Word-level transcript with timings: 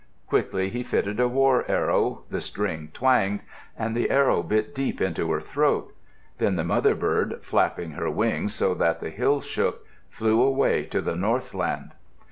Quickly 0.25 0.69
he 0.71 0.81
fitted 0.81 1.19
a 1.19 1.27
war 1.27 1.63
arrow, 1.67 2.23
the 2.31 2.41
string 2.41 2.89
twanged, 2.91 3.41
and 3.77 3.95
the 3.95 4.09
arrow 4.09 4.41
bit 4.41 4.73
deep 4.73 4.99
into 4.99 5.31
her 5.31 5.39
throat. 5.39 5.93
Then 6.39 6.55
the 6.55 6.63
mother 6.63 6.95
bird, 6.95 7.37
flapping 7.43 7.91
her 7.91 8.09
wings 8.09 8.55
so 8.55 8.73
that 8.73 8.97
the 8.97 9.11
hills 9.11 9.45
shook, 9.45 9.85
flew 10.09 10.41
away 10.41 10.85
to 10.85 11.01
the 11.01 11.15
northland. 11.15 11.91